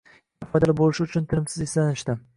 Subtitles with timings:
[0.37, 2.21] Yana foydali bo‘lishi uchun tinimsiz izlanishdi.